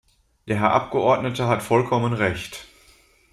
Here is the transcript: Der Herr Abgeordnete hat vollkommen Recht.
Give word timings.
Der 0.47 0.57
Herr 0.59 0.71
Abgeordnete 0.73 1.45
hat 1.47 1.61
vollkommen 1.61 2.13
Recht. 2.13 2.65